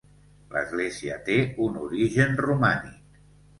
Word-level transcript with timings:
L’església 0.55 1.19
té 1.27 1.37
un 1.67 1.79
origen 1.85 2.35
romànic. 2.49 3.25